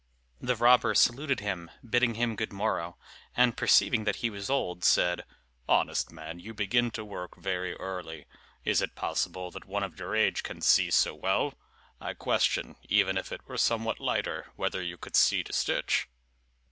[0.39, 2.97] The robber saluted him, bidding him good morrow;
[3.37, 5.25] and, perceiving that he was old, said,
[5.69, 8.25] "Honest man, you begin to work very early:
[8.65, 11.53] is it possible that one of your age can see so well?
[11.99, 16.07] I question, even if it were somewhat lighter, whether you could see to stitch."